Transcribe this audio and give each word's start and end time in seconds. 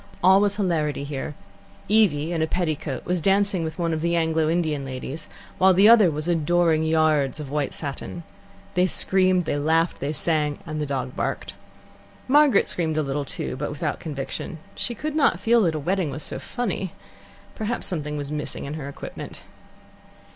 All 0.23 0.41
was 0.41 0.55
hilarity 0.55 1.03
here. 1.03 1.35
Evie, 1.87 2.33
in 2.33 2.41
a 2.41 2.47
petticoat, 2.47 3.05
was 3.05 3.21
dancing 3.21 3.63
with 3.63 3.77
one 3.77 3.93
of 3.93 4.01
the 4.01 4.15
Anglo 4.15 4.49
Indian 4.49 4.83
ladies, 4.83 5.29
while 5.59 5.75
the 5.75 5.87
other 5.87 6.09
was 6.09 6.27
adoring 6.27 6.81
yards 6.81 7.39
of 7.39 7.51
white 7.51 7.71
satin. 7.71 8.23
They 8.73 8.87
screamed, 8.87 9.45
they 9.45 9.59
laughed, 9.59 9.99
they 9.99 10.11
sang, 10.11 10.57
and 10.65 10.81
the 10.81 10.87
dog 10.87 11.15
barked. 11.15 11.53
Margaret 12.27 12.67
screamed 12.67 12.97
a 12.97 13.03
little 13.03 13.25
too, 13.25 13.55
but 13.55 13.69
without 13.69 13.99
conviction. 13.99 14.57
She 14.73 14.95
could 14.95 15.15
not 15.15 15.39
feel 15.39 15.61
that 15.61 15.75
a 15.75 15.79
wedding 15.79 16.09
was 16.09 16.23
so 16.23 16.39
funny. 16.39 16.93
Perhaps 17.53 17.85
something 17.85 18.17
was 18.17 18.31
missing 18.31 18.65
in 18.65 18.73
her 18.73 18.89
equipment. 18.89 19.43